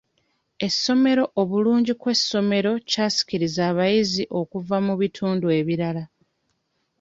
Essomero 0.67 1.23
obulungi 1.41 1.93
kw'essomero 2.01 2.71
kyasikiriza 2.89 3.61
abayizi 3.71 4.23
okuvu 4.39 4.75
mu 4.85 4.93
bitundu 5.01 5.45
ebirala. 5.59 6.03